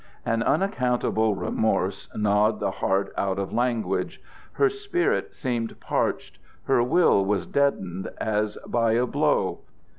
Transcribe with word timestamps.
An 0.25 0.41
unaccountable 0.41 1.35
remorse 1.35 2.09
gnawed 2.15 2.59
the 2.59 2.71
heart 2.71 3.13
out 3.17 3.37
of 3.37 3.53
language. 3.53 4.19
Her 4.53 4.67
spirit 4.67 5.35
seemed 5.35 5.79
parched, 5.79 6.39
her 6.63 6.81
will 6.81 7.23
was 7.23 7.45
deadened 7.45 8.09
as 8.19 8.57
by 8.65 8.93
a 8.93 9.05
blow. 9.05 9.59